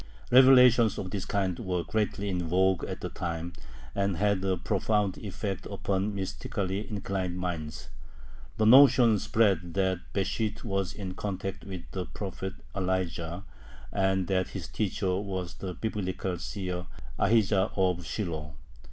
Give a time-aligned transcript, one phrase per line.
[0.31, 3.53] Revelations of this kind were greatly in vogue at the time,
[3.93, 7.89] and had a profound effect upon mystically inclined minds.
[8.57, 13.43] The notion spread that Besht was in contact with the prophet Elijah,
[13.91, 16.87] and that his "teacher" was the Biblical seer
[17.19, 18.55] Ahijah of Shilo.